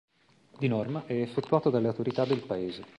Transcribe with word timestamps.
Di 0.57 0.67
norma, 0.67 1.05
è 1.05 1.13
effettuato 1.13 1.69
dalle 1.69 1.89
autorità 1.89 2.25
del 2.25 2.43
Paese. 2.43 2.83